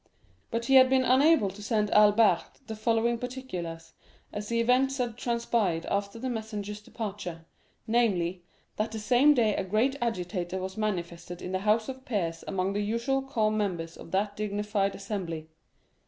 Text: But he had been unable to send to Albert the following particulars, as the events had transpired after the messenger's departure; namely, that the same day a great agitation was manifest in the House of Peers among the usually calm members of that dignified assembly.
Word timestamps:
But 0.49 0.65
he 0.65 0.73
had 0.73 0.89
been 0.89 1.03
unable 1.03 1.51
to 1.51 1.61
send 1.61 1.89
to 1.89 1.95
Albert 1.95 2.47
the 2.65 2.75
following 2.75 3.19
particulars, 3.19 3.93
as 4.33 4.49
the 4.49 4.59
events 4.59 4.97
had 4.97 5.15
transpired 5.15 5.85
after 5.85 6.17
the 6.17 6.27
messenger's 6.27 6.81
departure; 6.81 7.45
namely, 7.85 8.43
that 8.77 8.91
the 8.91 8.97
same 8.97 9.35
day 9.35 9.55
a 9.55 9.63
great 9.63 9.95
agitation 10.01 10.59
was 10.59 10.75
manifest 10.75 11.29
in 11.29 11.51
the 11.51 11.59
House 11.59 11.87
of 11.87 12.03
Peers 12.03 12.43
among 12.47 12.73
the 12.73 12.81
usually 12.81 13.27
calm 13.27 13.55
members 13.59 13.95
of 13.95 14.09
that 14.09 14.35
dignified 14.35 14.95
assembly. 14.95 15.49